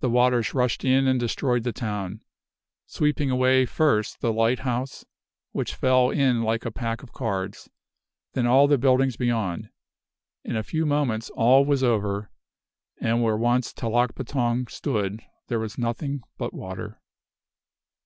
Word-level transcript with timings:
The 0.00 0.10
waters 0.10 0.52
rushed 0.52 0.84
in 0.84 1.06
and 1.06 1.18
destroyed 1.18 1.62
the 1.62 1.72
town, 1.72 2.20
sweeping 2.84 3.30
away 3.30 3.64
first 3.64 4.20
the 4.20 4.30
light 4.30 4.58
house, 4.58 5.06
which 5.52 5.74
fell 5.74 6.10
in 6.10 6.42
like 6.42 6.66
a 6.66 6.70
pack 6.70 7.02
of 7.02 7.14
cards, 7.14 7.70
then 8.34 8.46
all 8.46 8.66
the 8.68 8.76
buildings 8.76 9.16
beyond. 9.16 9.70
In 10.44 10.56
a 10.56 10.62
few 10.62 10.84
moments 10.84 11.30
all 11.30 11.64
was 11.64 11.82
over, 11.82 12.30
and 13.00 13.22
where 13.22 13.34
once 13.38 13.72
Telok 13.72 14.14
Betong 14.14 14.66
stood 14.68 15.22
there 15.46 15.58
was 15.58 15.78
nothing 15.78 16.20
but 16.36 16.52
water." 16.52 17.00